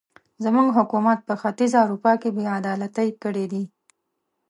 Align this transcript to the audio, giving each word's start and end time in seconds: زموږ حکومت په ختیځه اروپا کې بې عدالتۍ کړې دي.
زموږ 0.43 0.67
حکومت 0.77 1.19
په 1.27 1.33
ختیځه 1.41 1.77
اروپا 1.85 2.13
کې 2.21 2.29
بې 2.35 2.45
عدالتۍ 2.57 3.09
کړې 3.23 3.45
دي. 3.51 3.63